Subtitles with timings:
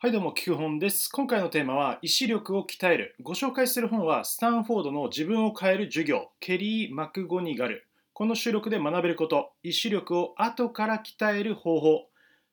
[0.00, 1.08] はいどうも、基本です。
[1.08, 3.16] 今回のテーマは、意志力を鍛える。
[3.20, 7.84] ご紹介する本は、スタンフォードの自分を変える授業、ケリー・マクゴニガル。
[8.12, 12.10] この収録で学べること、意志力を後から鍛える方法。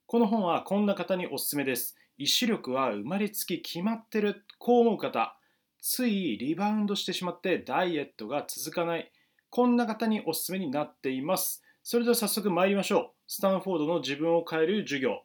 [0.08, 1.96] この本はこんな方におすすめです。
[2.18, 4.44] 意志力は生まれつき決まってる。
[4.58, 5.38] こう思う方。
[5.80, 9.12] ついリバウンドしてしまってダイエットが続かない。
[9.52, 11.62] こんな方におすすめになっています。
[11.84, 13.10] それでは早速参りましょう。
[13.28, 15.22] スタンフォードの自分を変える授業。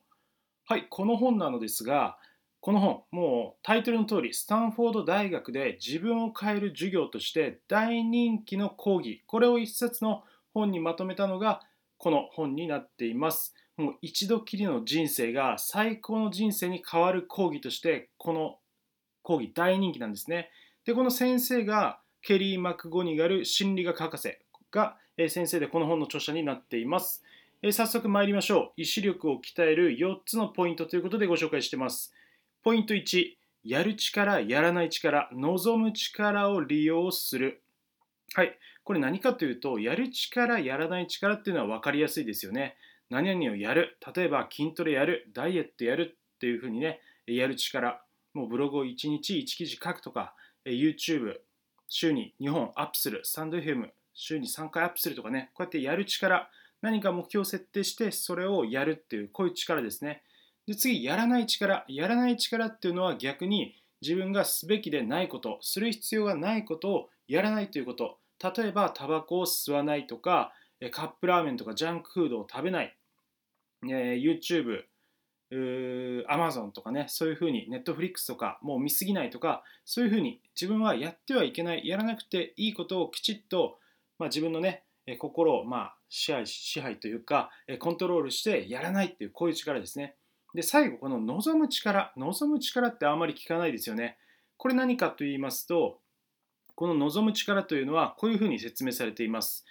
[0.70, 2.16] はい、この本なのですが、
[2.60, 10.22] この本、もうタイトルの通り、スタンフォード大学で自分を変える授業として大人気の講義、これを一冊の
[10.54, 11.60] 本にまとめたのが
[11.98, 13.52] この本になっています。
[13.76, 18.58] もう一度きりの人生が最高の人生に変わる講義として、この
[19.24, 20.50] 講義大人気なんですね。
[20.84, 24.38] で、この先生がケリー・マクゴニガル心理学博士
[24.70, 24.96] が
[25.28, 27.24] 先生でこの本の著者になっています。
[27.62, 28.80] え早速参りましょう。
[28.80, 32.14] 意志力を鍛える4つのポイントということでご紹介しています。
[32.62, 37.62] ポイント1、やる力、やらない力、望む力を利用する。
[38.34, 42.76] はい、これ何かというと、やる力、やらない力っていうのは分かりやすいですよね。
[43.10, 43.98] 何々をやる。
[44.16, 48.02] 例えば筋トレやる、ダイエットやるっていうふうにね、やる力。
[48.32, 50.34] もうブログを1日1記事書くとか、
[50.64, 51.34] YouTube
[51.88, 56.48] 週に2本アップする、スタンド FM 週に3回アップするとかね、こうやってやる力。
[56.82, 60.22] 何か目標を設定してそれをやるっていうこういう力ですね。
[60.66, 61.84] で次やらない力。
[61.88, 68.18] やらない力っていうのは逆に自分がすべきでないことする必要がないことをやらないということ。
[68.42, 70.52] 例えばタバコを吸わないとか
[70.90, 72.96] カップラーメンとかジャンクフードを食べない、
[73.86, 74.84] え YouTube
[76.26, 83.78] アマゾンとかねそういうふうにネットフリックスとかもう見すぎないとかそういうふうに自分はやってはいけないやらなくていいことをきちっと、
[84.18, 84.84] まあ、自分のね
[85.16, 90.16] 心をまあ支配支配というかコントロールしてやらないっていうこういう力ですね。
[90.54, 94.16] で最後この望む力望む力ってあまり聞かないですよね。
[94.56, 96.00] これ何かと言いますと
[96.74, 99.64] この望む力というのはこういうふうに説明されています。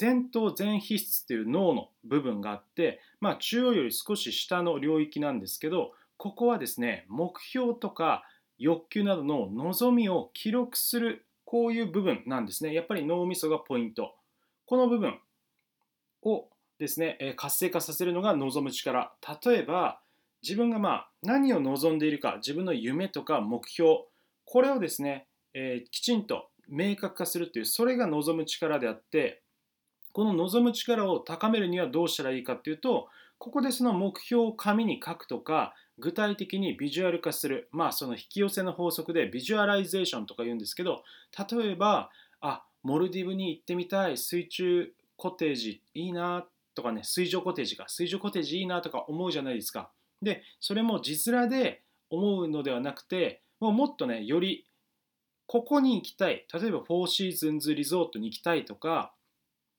[0.00, 8.24] 前頭前皮質という脳の部分があって、まあ、中央より少し下の領域なんですけどここはですね目標とか
[8.58, 14.14] 欲求などの望みを記録するこういう部分なんですねやっぱり脳みそがポイント
[14.66, 15.18] この部分
[16.22, 16.48] を
[16.78, 19.12] ですね、活性化させるのが望む力。
[19.44, 20.00] 例えば、
[20.42, 24.00] 自分がまあ何を望んでいるか、自分の夢とか目標、
[24.44, 29.42] これをですね、えー、きちんと明確化するという、それが望む力であって、
[30.12, 33.08] この望む力を高めるにはどうしたらいいかっていうと、
[33.38, 41.02] ここでその目標を紙に書くとか、具体的にビジュアル化する、まあその引き寄せの法則で visualization とか言うんですけど、
[41.50, 42.10] 例えば、
[42.40, 49.90] あ、モルディブに行ってみたい、水中コテージいいなとかね、水上コテージか、水上コテージいいなとか思うじゃないですか。
[50.22, 54.66] で、それも字面で思うのではなくて、もうもっとね、より
[55.46, 59.14] ここに行きたい、例えばフォーシーズンズリゾートに行きたいとか、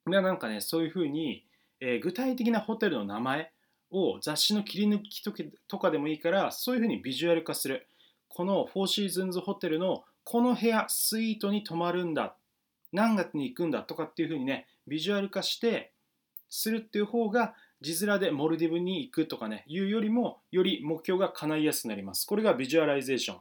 [0.05, 1.45] なんかね、そういうふうに、
[1.79, 3.51] えー、具体的なホテルの名前
[3.91, 5.21] を雑誌の切り抜き
[5.67, 7.88] とかでもいいから、そういうふうにビジュアル化する。
[8.29, 12.35] このフォーシーズンズホテルのこの部屋、スイートに泊まるんだ。
[12.95, 15.91] 何月に行くんだとかっていうふうにね、ビジュアル化して
[16.50, 22.25] するっていう方が字面でモルディブに行くとかねいうよりもより目標が叶いやすくなります。
[22.25, 23.38] これがビジュアライゼーション。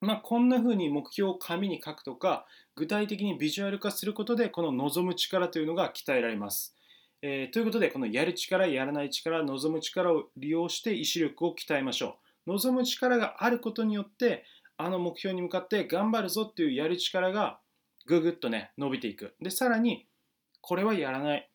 [0.00, 2.44] まあ、こんな風に目標を紙に書くとか
[2.74, 6.74] 具体的にビジュアル化することでこの望む力というのが鍛えられます、
[7.22, 12.16] えー、ということでこのやる力やらない力望む力を利用して意志力を鍛えましょ
[12.46, 12.50] う。
[12.50, 14.44] 望む力があることによって
[14.76, 17.60] あの目標に向かって頑張るぞっていうやる力が
[18.06, 19.34] ぐぐっとね伸びていく。
[19.40, 20.06] でさらに
[20.60, 21.48] これはやらない。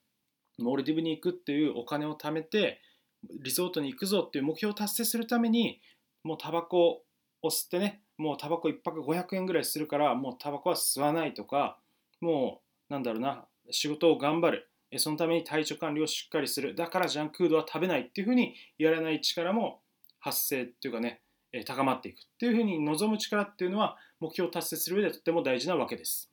[0.59, 2.81] モルディブに行くっていうお金を貯めて
[3.29, 5.81] リゾートに行くぞっていう目標を達成するために
[6.23, 7.03] もうタバコ
[7.41, 11.77] を吸ってねもうタバコ1泊500円ぐらいするからもうタバコは吸わないとか
[12.21, 14.67] もうなんだろうな仕事を頑張る。
[14.97, 16.73] そのために体調管理をしっかりする。
[16.73, 19.81] だからジャンクフードは食べないっていうふうにやらない力も
[20.19, 21.21] 発生っていうかね
[21.65, 26.31] 高まっていくっていうふうに望む力っていうのは目標を達成する上でとっても大事なわけです。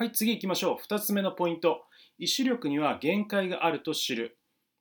[0.00, 0.94] はい次行きましょう。
[0.94, 1.82] 2つ目のポイント。
[2.18, 4.38] 意志力には限界があると知る。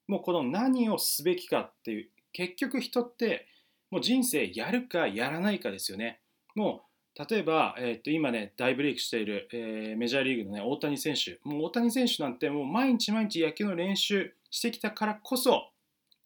[0.08, 3.46] もうこの何をすべきかっていう結局人って
[3.92, 6.22] もう人生やるかやらないかですよね。
[6.56, 6.84] も
[7.18, 11.38] う例えば、えー、と今ね大ブレイクしている、えー、メジャーリーグの、ね、大谷選手。
[11.44, 15.70] もう大谷選手なんてもう毎日毎日野球の練習してきたからこそ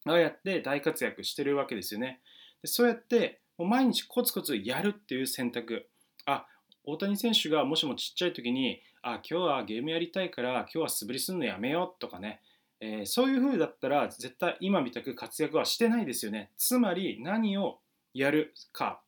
[0.06, 2.20] ああやって大活躍してるわけですよね。
[2.62, 5.88] でそうやってもう毎日コツコツやるっていう選択。
[6.26, 6.46] あ
[6.84, 12.40] 大谷選手がもしもちっちゃい時にあ今日はゲームやりたいから今日は素振りするのやめようとかね、
[12.80, 16.50] えー、そういう風だったら絶対今みたく活躍はしてないですよね。
[16.56, 17.78] つまり何を
[18.12, 19.00] やるか。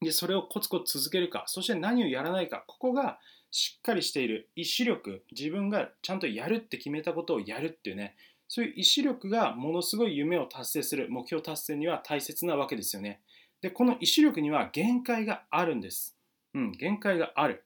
[0.00, 1.44] でそれをコツコツ続けるか。
[1.46, 2.64] そして何をやらないか。
[2.66, 3.18] ここが
[3.50, 4.50] しっかりしている。
[4.56, 5.22] 意志力。
[5.30, 8.16] 自分がちゃんとやるって決めたことをやるっていうね。
[8.48, 11.08] そういう意志力がものすごい夢を達成する。
[11.08, 13.20] 目標達成には大切なわけですよね。
[13.62, 16.13] でこの意志力には限界があるんです。
[16.54, 17.64] うん限界がある。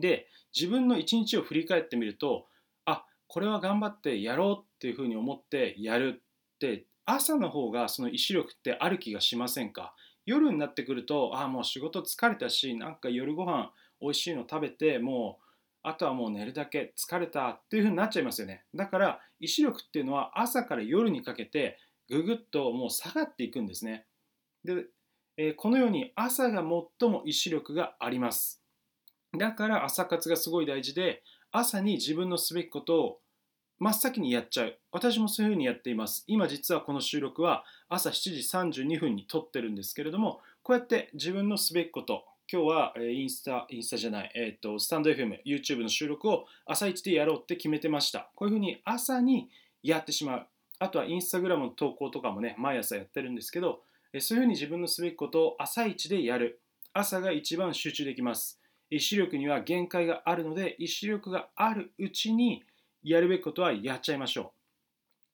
[0.00, 2.46] で自分の一日を振り返ってみると
[2.84, 9.94] あこれは頑張ってやろうっていうふうに思ってやるって朝の方がその意志力ってある気がしませんか？
[10.24, 13.70] 夜になってくるとああもう仕事疲れたしなんか夜ご飯
[14.00, 15.42] 美味しいの食べてもう
[15.82, 18.64] あとはもう寝るだけ疲れたっていう風になっちゃいますよね。
[18.74, 21.78] だから意志力っていうのは朝から夜にかけて
[22.10, 24.04] ぐぐっともう下がっていくんですね。
[24.64, 24.86] で、
[25.56, 26.62] このように朝が
[27.00, 28.62] 最も意志力があります。
[29.36, 31.22] だから朝活がすごい大事で
[31.52, 33.20] 朝に自分のすべきことを
[33.78, 34.78] 真っ先にやっちゃう。
[34.90, 36.24] 私もそういうふうにやっています。
[36.26, 48.30] 今実はこの収録は朝7時32分に撮ってるんですけれどもこうやって自分のすべきこと今日はインスタインスタじゃない、え、ー、とスタンド FM YouTube の収録を朝一でやろうって決めてました。
[48.34, 49.50] こういうふうに朝に
[49.82, 50.46] やってしまう。
[50.78, 53.80] あとはインスタグラムの投稿とかもね毎朝やってるんですけど
[54.20, 56.60] そういうふうに自分のすべきことを朝一でやる
[56.92, 58.60] 朝が一番集中できます
[58.90, 62.64] 意志力には限界があるので意志力があるうちに
[63.06, 64.52] やるべきことはやっちゃいましょ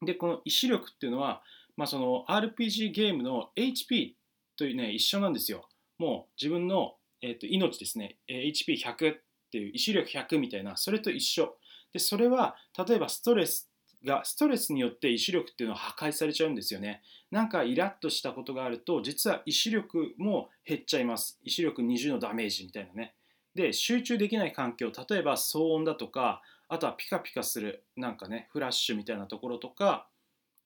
[0.03, 0.07] う。
[0.07, 1.43] で、この意志力っていうのは、
[1.75, 4.13] まあ、その RPG ゲームの HP
[4.59, 5.69] というね、一緒なんですよ。
[5.99, 9.17] もう自分の、えー、と命ですね、HP100 っ
[9.51, 11.57] ていう意志力100みたいな、それと一緒。
[11.95, 13.71] で、それは例えばストレス
[14.05, 17.03] が、ストレスによって意志力っていうのは破壊されちゃうんですよね。
[17.31, 21.39] なんかイラッとしたことがあると、実は意志力も減っちゃいます。
[21.45, 23.15] 意志力20のダメージみたいなね。
[23.55, 30.09] で、集中できない環境、例えば騒音だとか、あとはピカピカするなんかねフラッシュみたいなところとか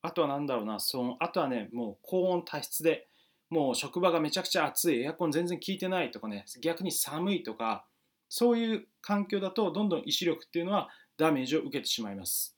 [0.02, 3.08] あとは何だろうなそのあとはねもう高温多湿で
[3.50, 7.86] もう職場がめちゃくちゃ暑いエアコン全然効いてないとかね逆に寒いとか
[8.28, 12.55] そういう環境だとどんどん意志力っていうのはダメージを受けてしまいます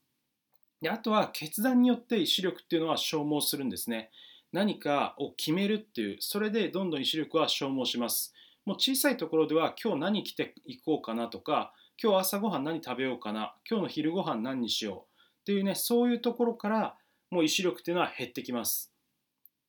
[0.81, 4.11] であとは決断によって意志力っていうのは消耗するんですね。
[4.53, 8.33] 何かを決めるっていうそれでどんどん意志力は消耗します。
[8.65, 11.73] もう小さいところでは今日何着ていこうかなとか
[12.03, 16.97] 今日朝ごはん何食べようかな今日の昼ごはん何にしようっていうねそういうところから
[17.31, 18.93] もう意志力っていうのは減ってきます。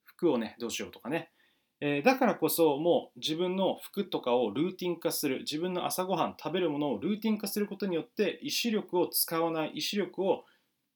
[0.05, 1.31] 服をねどうしようとかね、
[1.81, 10.45] えー、だからこそもう自分の服とかをルーティン化する自分の朝ごはん食べるものをルーティン化することによって意志力を使わない意志力を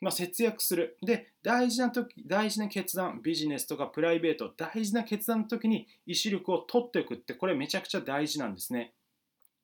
[0.04, 0.98] まあ、節約する。
[1.02, 8.92] で、大事な時、大事な決断、ビジネスとかプライベート、大事な決断の時に意志力を取っておくって、これめちゃくちゃ大事なんですね。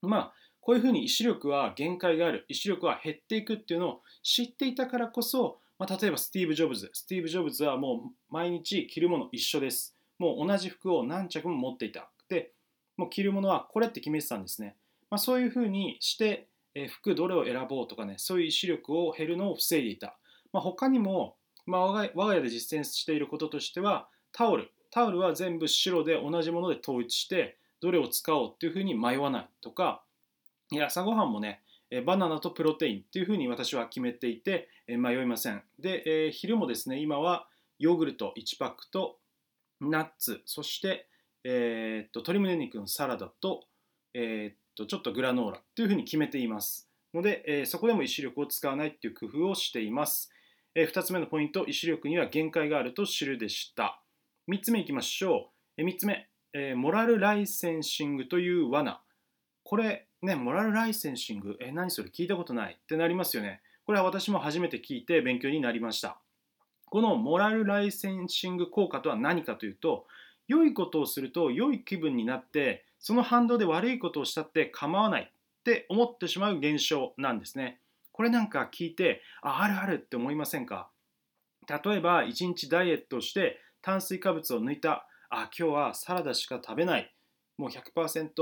[0.02, 9.98] まあ、こういうふうに意志力は限界がある意志力は減っていくっていうのを知っていたからこそ、まあ、例えばスティーブ・ジョブズスティーブ・ジョブズはもう毎日着るもの一緒です。
[10.20, 12.10] もう同じ服を何着も持っていた。
[12.30, 12.52] で
[12.96, 14.76] もう着るものはこれって決めてたんですね、
[15.10, 20.18] まあ、そういうふうにしてえ服どれを選ぼうとかねそういう意志力を減るのを防いでいた、
[20.54, 21.36] まあ、他にも、
[21.66, 30.02] まあ、我が家で実践していることとしてはタオルタオルは全部白で同じもので統一してどれを使おうっていうふうに迷わないとか
[30.72, 31.62] い朝ごはんもね、
[32.06, 35.64] バナナとプロテインっていうふうに私は決めていて迷いません。
[35.80, 37.48] で、えー、昼もですね、今は
[37.80, 39.18] ヨーグルト1パックと
[39.82, 41.08] ナッツ、そして、
[41.44, 43.64] えー、っと鶏胸肉のサラダと,、
[44.14, 46.88] えー、っとちょっとグラノーラというふうに決めています。
[47.14, 50.32] ので、え、そこでも意志力を使わないっていう工夫をしています。
[50.80, 54.02] え、2つ目のポイント、意志力には限界があると知るでした。
[54.50, 55.82] 3つ目いきましょう。
[55.82, 59.02] え、3つ目、え、モラルライセンシングという罠。
[59.64, 63.62] これ、ね、モラルライセンシング、え、何それ聞いたことないってなりますよね。
[63.86, 66.18] これは私も初めて聞いて勉強になりました。
[66.86, 70.08] このモラルライセンシング効果とは何かというと、
[70.48, 77.82] 良いことをすると良い気分になって、その反動で悪いことをしたって構わないって思ってしまう現象なんですね。
[78.20, 80.90] これなんか聞いて、あ、あるあるって思いませんか？
[81.70, 87.16] 例えば、1日ダイエットして炭水化物を抜いた、あ、今日はサラダしか食べない、
[87.58, 88.34] もう100%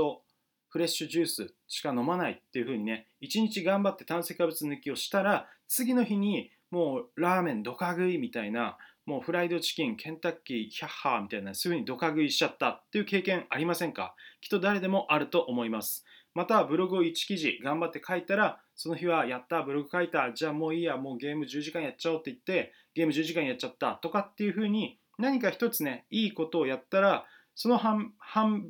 [0.68, 14.16] フレッシュジュースしか飲まないっていう風にね一日頑張って炭水化物抜きをしたら次の日にもうラーメンドカ食いみたいなもうフライドチキンケンタッキーヒャッハーみたいなそういう風にドカ食いしちゃったっていう経験ありませんか？
[14.40, 16.04] きっと誰でもあると思います。
[16.38, 27.24] またブログを1記事頑張って書いたらその日はやったブログ書いたじゃあもういいやもうゲーム10時間やっちゃおうって言ってゲーム10時間やっちゃったとかっていう風に何か一つねいいことをやったら
[27.56, 28.12] その反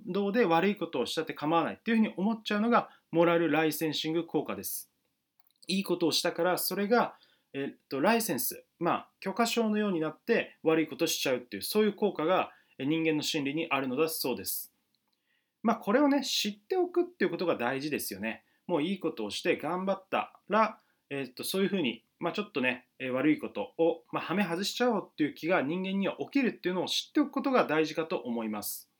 [0.07, 4.89] 動で悪いことをしたって構わないっていうふうに思っちゃうのがモラルライセンシング効果です。
[5.67, 7.17] いいことをしたからそれが、
[7.53, 14.73] えっと、ライセンス、まあ、許可証のようになって悪いことをしちゃうっていうそういう効果が人間の心理にあるのだそうです。
[15.63, 18.45] まあこれをね知っておくっていうことが大事ですよね。
[18.67, 20.79] もういいことをして頑張ったら、
[21.11, 28.91] えー、っとそういうふうに、まあ、ちょっとね、え悪いことを、まあ、はめ外しちゃおうっていう気が人間には起きるっていうのを知っておくことが大事かと思います。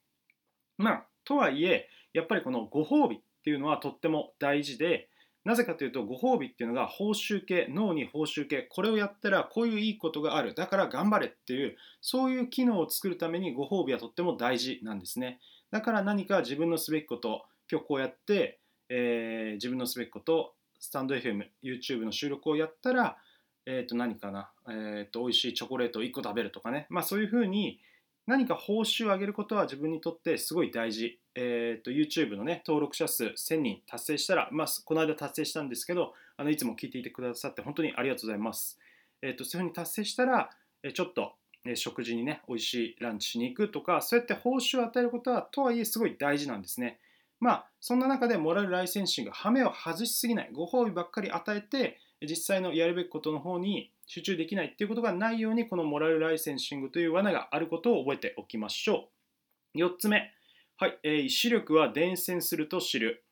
[0.79, 5.09] まあとはいえやっぱりこのご褒美っていうのはとっても大事で
[5.45, 18.59] なぜかというとご褒美っていうのが報酬系脳に報酬系これをやったらこういういいことがあるだから頑張れっていうそういう機能を作るためにご褒美はとっても大事なんですねだから何か自分のすべきこと今日こうやって、
[18.89, 23.19] えー、自分のすべきことスタンド FM、YouTube の収録をやったら、
[23.67, 27.81] えー、と何かな、えー、と美味しいチョコレートを1個食べるとかね、まあ、そういうふうに
[28.27, 31.19] 何か報酬を上げることは自分にとってすごい大事。
[31.35, 38.79] えーと、YouTube のね、登録者数1000人達成したら、まあ、この間達成したんですけど、あのいつも聞いていてくださって本当にありがとうございます。
[39.23, 40.51] えーと、そういうふうに達成したら、
[40.83, 41.33] えちょっと、
[41.75, 46.99] 食事にね、美味しいランチしに行くとか、そうやって報酬を与えることは、とはいえすごい大事なんですね。
[47.41, 59.09] まあ、そんな中でモラルライセンシング、ハメを外しすぎない、ご褒美ばっかり与えて、実際のやるべきことの方に集中できないっていうことがないようにこのモラルライセンシングという罠があることを覚えておきましょ
[59.75, 59.79] う。
[59.79, 60.33] 4つ目。
[60.77, 63.25] はい、えー、意志力は伝染すると知る。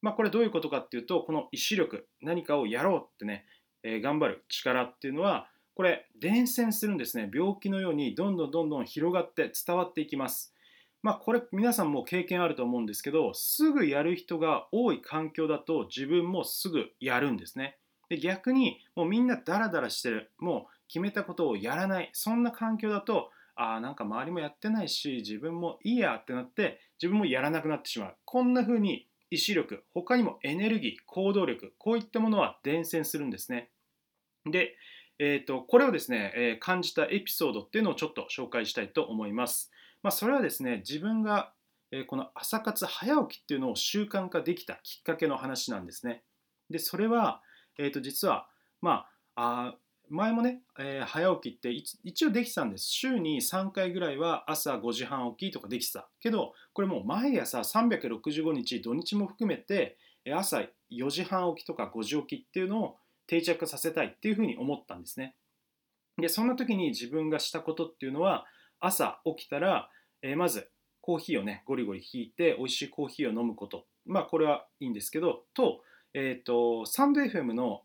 [0.00, 3.44] まあこれどういうことかっていうとこの意志力何かをやろうってね、
[3.84, 7.30] えー、頑張る力っていうのはこれ伝染するんですね。
[7.32, 10.54] 病気のようにどんどんどんどん広がって伝わっていきます。
[11.02, 17.78] まあこれ皆さんも経験あると思うんですけどすぐやる人が多い環境だと自分もすぐやるんですね。
[18.08, 20.30] で逆にもうみんなダラダラしてる。
[20.38, 22.10] もう決めたことをやらない。
[22.12, 28.16] そんな環境だとあなんか周りもやってないし自分もいいやってなって自分もやらなくなってしまう。
[28.24, 33.70] こんな風に意志力他にもエネルギー行動力こういったものは伝染するんですね。
[34.44, 34.76] で、
[35.24, 39.70] えーと、これをですね、えー、感じたエピソードっていうのをちょっと紹介したいと思います、
[40.02, 41.52] まあ、それはですね自分が、
[41.92, 46.24] えー、この朝活早起きっていうのを習慣化できたきっかけの話なんですね
[46.70, 47.40] でそれは
[47.78, 48.48] えー、と実は、
[48.80, 49.74] まあ、あ
[50.10, 51.70] 前もね、えー、早起きって
[52.04, 52.84] 一応できてたんです。
[52.84, 56.06] 週に3回ぐらいは朝5時半起きとかできてた。
[56.20, 59.96] けど、これもう毎朝365日、土日も含めて、
[60.30, 62.96] 朝4時半起きとか5時起きっていうのを
[63.32, 65.34] 定着させたいっていうふうに思ったんですね。
[66.18, 68.44] で、そんな時に自分がしたことっていうのは、
[68.78, 69.88] 朝起きたら、
[70.20, 70.70] えー、まず
[71.00, 73.86] コーヒーをね、ゴリゴリ引いて、美味しいコーヒーを飲むこと。
[74.04, 77.84] まあ、これはいいんですけど、と、えっ、ー、と、サンド FM の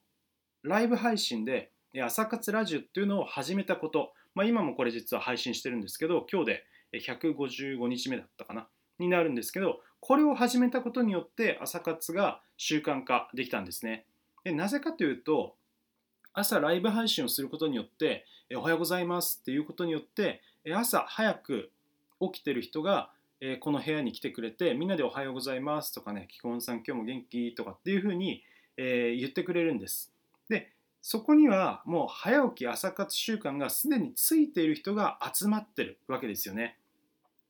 [0.63, 1.71] ライブ配信で
[2.03, 6.63] 朝活ラジオっていうのを始めたこと、まあ、今もこれ実は配信してるんですけど、今日で
[6.99, 8.67] 155日目だったかな、
[8.99, 14.05] になるんですけど、これを始めたことによって朝活が習慣化できたんですね。
[14.47, 15.55] でなぜかというと、
[16.31, 18.25] 朝ライブ配信をすることによって、
[18.55, 20.41] おはようございますっていうことによって、
[20.73, 21.69] 朝早く
[22.21, 23.11] 起きてる人が、
[23.59, 28.43] この部屋に来てくれてみんなで「おはようございます」とかね「キコンさん今日も元気?」とかっていうふうに、
[28.77, 30.13] 言ってくれるんです。
[30.47, 36.77] でそこにはもう早起き朝活習慣がすでについている人が集まってるわけですよね。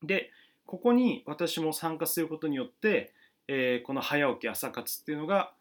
[0.01, 0.31] で
[0.65, 3.13] ここに私も参加することによって、
[3.47, 5.53] えー、この早起き朝活っていうのが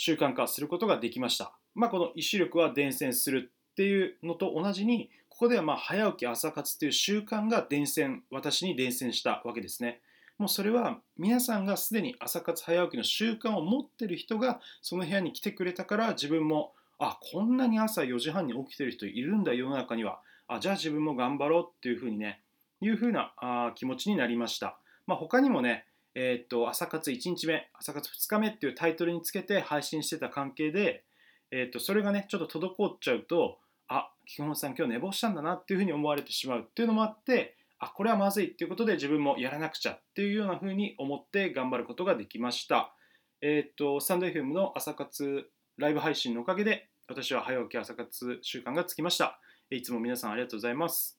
[0.00, 1.52] 習慣化することができました。
[1.74, 10.00] まあ、この意志力は伝染するっていうのと同じにここではまあ早起き朝活という習慣が伝染私に伝染したわけですね。
[10.38, 20.20] もうそれは皆さんがすでに朝活早起きの習慣を持ってる人がその部屋に来てくれたから自分もあこんなに朝4時半に起きてる人いるんだ世の中には。
[20.46, 22.40] あじゃあ自分も頑張ろうっていうふうにね
[22.80, 24.78] いうふうなあ気持ちになりました、
[25.08, 25.84] まあ、他にもね
[26.20, 31.04] えー、っと朝活1日目朝活2日目っていうタイトルにつけて配信してた関係で、
[31.52, 42.92] えー、っとそれがねちょっと滞っちゃうとあ基本さん今日寝坊したんだなっていうふうに思われてしまうっていうのもあってあこれはまずいっていうことで自分もやらなくちゃっていうようなふうに思って頑張ることができました。
[43.40, 49.38] えっ、とサンド FM の朝活ライブ配信のおかげで私は早起き朝活習慣がつきました。
[49.70, 51.16] いつも皆さんありがとうございます。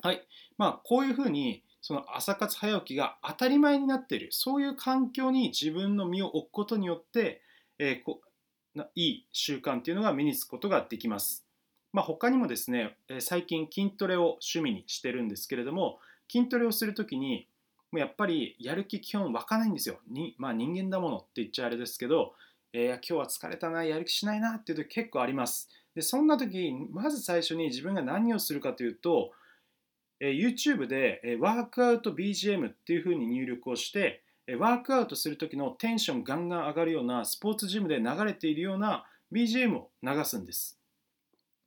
[0.00, 0.26] はい。
[0.56, 4.28] まあこういうふうにその朝活早起きが当たり前になっている。
[4.30, 7.42] そういう環境に自分の身を置くことによって、
[7.78, 8.22] えー、こ
[8.94, 11.44] いい習慣っていうのが身につくことができます。
[11.92, 15.98] まあ、他にもですね最近筋トレを趣味にしてるんですけれども
[16.32, 17.48] 筋トレをする時に
[17.92, 19.98] もうやっぱりやる気基本湧かないんですよ。
[20.10, 22.32] に、まあ、人間だものって言っちゃあれですけど、
[22.72, 25.68] えー、今日は疲れたなやる気しないなっていう時結構あります。
[25.94, 29.32] でそんな時まず最初に自分が何をするかというと、
[30.20, 34.22] え、YouTube で、え、ワークアウト BGM っていうふうに入力をして
[34.58, 40.78] ワークアウトする時のテンションガンガン上がるようなスポーツジムで流れているような BGM を流すんです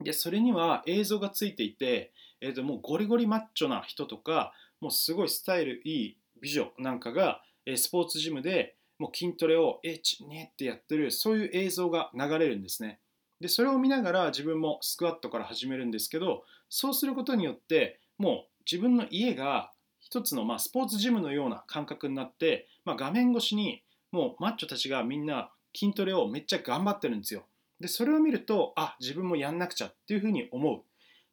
[0.04, 2.12] でそれには映像がついていて
[2.42, 13.00] えー、ともうゴリゴリマッチョな人とかもうすごいスタイルいい美女なんかが、えスポーツジムでもう筋トレをえちねってやってるそういう映像が流れるんですね。
[13.42, 27.44] でそれを見ながら自分もスクワットから始めるんですけどそうすることによってもう自分の家が一つのまあスポーツジムのような感覚になって、まあ、画面越しにもうマッチョたちがみんな筋トレをめっちゃ頑張ってるんですよ。
[27.80, 30.82] でそれを見るとあ自分もやんなくちゃっていうふうに思う。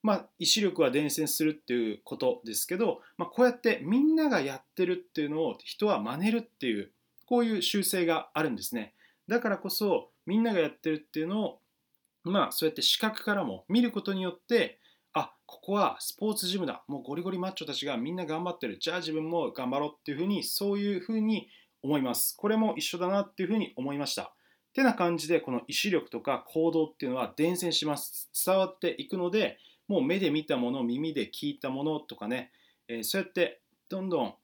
[0.02, 6.90] まあ、意志力は伝染するっていうことですけど、まあ、こうやってみんながやってるっていうのを人は真似るっていう
[7.26, 8.92] こういう習性があるんですね。
[9.28, 11.58] だからこそみんながやってるっていうのを
[12.22, 14.78] まあそうやって視覚からも見ることによって
[15.46, 16.84] ここはスポーツジムだ。
[16.88, 18.78] もうゴリゴリマッチョたちがみんな頑張ってる。
[18.78, 21.48] じゃあ自分も頑張ろうっていうふうにそういうふうに
[21.82, 22.36] 思います。
[22.36, 24.34] これも一緒だなっていうふうに思いました。
[24.72, 28.30] てな感じでこの意志力とか行動っていうのは伝染します。
[28.44, 32.50] 伝わっていくのでもう目で見たもの耳で聞いたものとかね、
[32.88, 34.34] えー、そうやってどんどん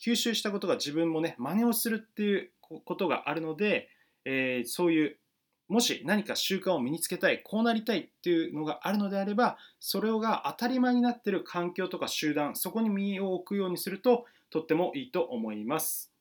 [0.00, 3.88] 吸収したことが自分もね真似をするっていうことがあるので、
[4.24, 5.16] えー、そういう
[5.74, 16.12] もし何か習慣を身につけたいこうなりたいっていうのがあるのであればそれが当たり前になってる環境とか集団そこに身を置くようにするととってもいいと思います。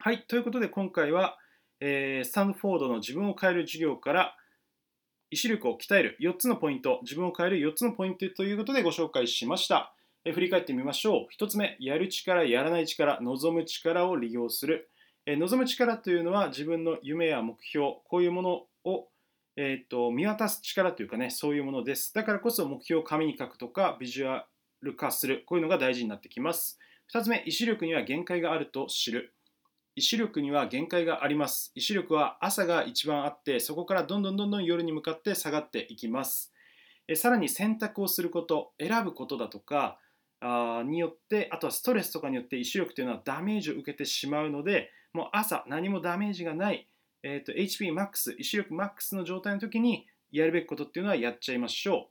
[0.00, 1.38] はいということで今回は、
[1.78, 4.36] えー、スタンフォードの自分を変える授業から
[5.30, 9.94] 意志力を鍛える4つのポイント自分を変える4つのポイントということでご紹介しました。
[10.24, 11.40] え、振り返ってみましょう。
[11.40, 14.90] 1つ目やる力やらない力望む力を利用する。
[15.24, 19.08] え、望む力というのは自分の夢や目標こういうものを、
[19.56, 22.12] えーと、見渡す力というかねそういうものです。
[22.14, 24.46] だからこそ目標を紙に書くとかビジュア
[24.80, 26.78] ル化するこういうのが大事になってきます。
[27.14, 29.34] 2つ目意志力には限界があると知る。
[29.94, 31.70] 意志力には限界があります。
[31.74, 36.52] 意志力は朝が一番あってそこからどんどんどんどん夜に向かって下がっていきます。
[37.08, 39.98] えさらに選択をすること選ぶことだとか
[40.84, 46.88] によってあとはストレスとかによって意志力というのはダメージを受けてしまうのでもう朝何もダメージがない、
[47.22, 52.08] えーと、HP max 意志力 max の状態の時にやるべきことっていうのはやっちゃいましょ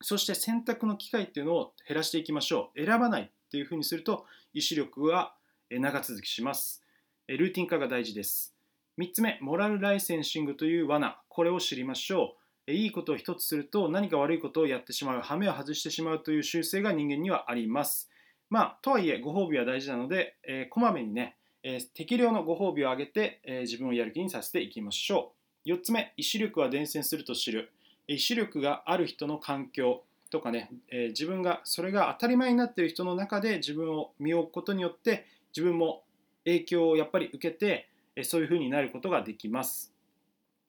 [0.00, 0.04] う。
[0.04, 2.84] そして選択の機会っていうのを減らしていきましょう。
[2.84, 5.34] 選ばないっていうふうにすると意志力は
[5.70, 6.82] 長続きします。
[7.28, 8.54] ルーティン化が大事です。
[8.98, 11.20] 3つ目モラルライセンシングという罠。
[11.28, 12.36] これを知りましょ
[12.68, 12.72] う。
[12.72, 15.20] いいことを一つすると何か悪いことをやってしまう。
[15.22, 18.10] 羽目を外してしまうという習性が人間にはあります。
[18.50, 21.36] まあとはいえご褒美は大事なので、えー、こまめにね
[21.68, 25.32] えー、適量のご褒美をあげて、えー、自分をやる気にさせていきましょ
[25.66, 25.70] う。
[25.70, 27.72] 4つ目、意志力は伝染すると知る。
[28.06, 35.26] 意志力がある人の環境とかね、えー、自分がそれが当たり前になっている人の中で自分を身を置くことによって
[35.56, 36.04] 自分も
[36.44, 39.92] 影響をやっぱり受けて、えそういうふうになることができます。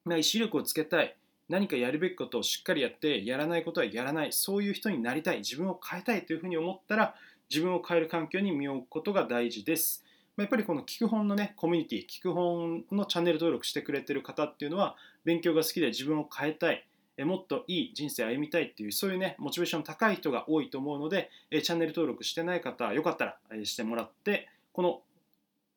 [0.04, 1.16] ま、意志力をつけたい。
[1.48, 7.16] 何かやるべきことをしっかりやってやらないことはやらないそういう人になりたい自分を変えたいというふうに思ったら
[7.50, 10.04] 自分を変える環境に身を置くことが大事です
[10.38, 14.96] やっぱりこの聞く本のねコミュニティ聞く本のチャンネル登録してくれてる方っていうのは
[15.26, 16.86] 勉強が好きで自分を変えたい
[17.26, 25.02] もっといい人生歩みたいっていうそういうねモチベーション高い人が多いと思うのでチャンネル登録してない方はよかったらしてもらってこの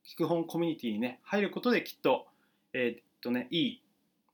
[0.06, 2.26] 聞く本コミュニティにね入ることできっと
[2.74, 3.82] えー、っとねいい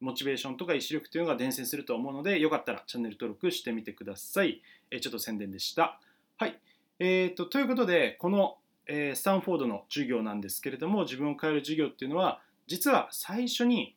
[0.01, 4.61] モチベーションとか意志力というのが伝染すると思うのでよかったらチャンネル登録してみてください、
[4.91, 5.99] えちょっと宣伝でした。
[6.37, 6.59] はい。
[6.99, 13.97] えー、っとということでこのえー、スタンフォードの授業なんですけれども自分を変える授業っていうのは実は最初に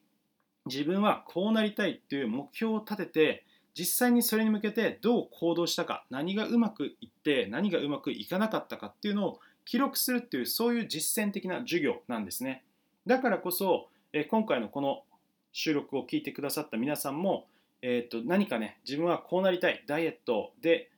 [0.66, 3.46] 自分はこうなりたいっていう目標を立てて
[3.78, 12.64] 実際にそれに向けてどう行動したか何がうまくいって何がうまくいかなかったかっていうのを記録するっていうそういう実践的な授業なんですね。
[13.06, 15.04] だからこそ、えー、今回のこの
[15.52, 17.48] 収録を聞いてくださった皆さんも、
[17.82, 20.90] えー、と何かね自分はこうなりたいダイエットで、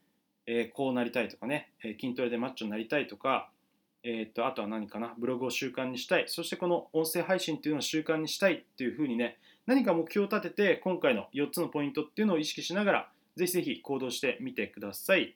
[0.48, 3.50] え、こうなりたいとかね筋トレでマッチョになりたいとか
[4.04, 5.14] えー、とあとは何かな？
[5.18, 9.38] ブログを習慣にしたいそしてこの音声配信っていうのを習慣にしたいっていうふうにね
[9.68, 15.36] 何か目標を立てて今回の4つのポイントっていうのを意識しながらぜひぜひ行動してみてください。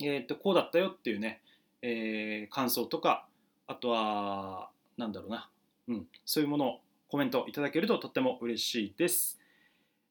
[0.00, 1.40] えー、とこうだったよっていうね、
[1.82, 3.26] えー、感想とか
[3.66, 5.50] あとはなんだろうな、
[5.88, 9.40] うん、そういうものをコメントいただけるととっても嬉しいです。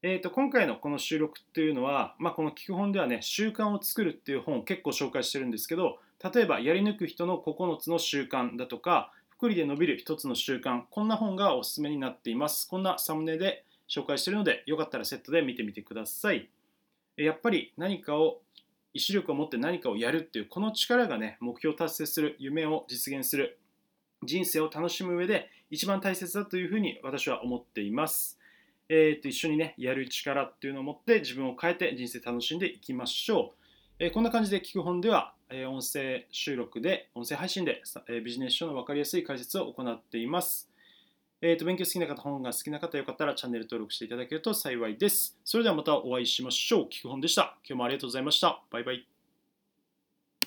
[0.03, 12.67] えー、と今回のこの収録っていうのは、まあ、この聞く本ではね習慣を作るっていう本を結構紹介してるんですけど例えばやり抜く人の9つの習慣だとか福利で伸びる1つの習慣こんな本がおすすめになっています。
[12.67, 16.49] こんなサムネで紹介しているのでよかったらセットで見てみてください。
[17.17, 18.41] やっぱり何かを
[18.93, 23.59] 意志力を持って何かをやるっていうこの力がね目標を達成する夢を実現する
[24.23, 28.39] 人生を楽しむ上で一番大切だというふうに私は思っています。
[28.89, 33.66] えー、と一緒にねやる力っていうのを持って自分を変えて人生楽しんでいきましょう。
[33.99, 40.69] えこんな感じで聞く本では、え音声収録で、音声配信で、えビジネス書の分かりやすい解説を行っています。
[41.41, 45.39] えーと勉強好きな方、本が好きな方、よかったらチャンネル登録していただけると幸いです。
[45.43, 46.89] それではまたお会いしましょう。
[46.89, 47.57] 聞く本でした。
[47.67, 48.61] 今日もありがとうございました。
[48.69, 49.16] バイバイ。